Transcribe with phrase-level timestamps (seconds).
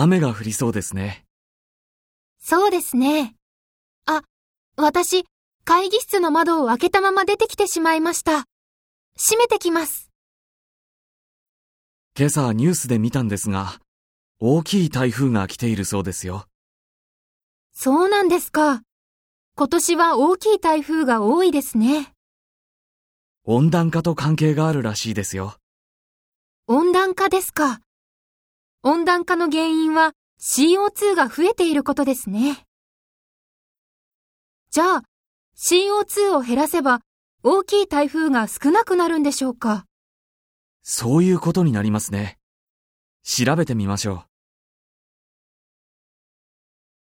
[0.00, 1.24] 雨が降りそうですね。
[2.40, 3.34] そうですね。
[4.06, 4.22] あ、
[4.76, 5.24] 私、
[5.64, 8.44] 会議室の窓を開けたまま出てきてしまいました。
[9.16, 10.08] 閉めてきます。
[12.16, 13.80] 今朝ニュースで見たんですが、
[14.38, 16.46] 大きい台風が来ているそうですよ。
[17.72, 18.82] そうなんですか。
[19.56, 22.12] 今年は大きい台風が多いですね。
[23.44, 25.56] 温暖化と関係があるらしいですよ。
[26.68, 27.80] 温暖化ですか。
[28.82, 32.64] 温暖化の原因は CO2 が増えていることですね。
[34.70, 35.02] じゃあ、
[35.56, 37.00] CO2 を減らせば
[37.42, 39.84] 大きい台風が少なくなるんでしょうか？
[40.82, 42.38] そういうことになりますね。
[43.24, 44.27] 調べてみましょう。